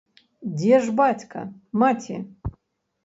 [0.61, 1.39] Дзе ж бацька,
[1.85, 2.17] маці?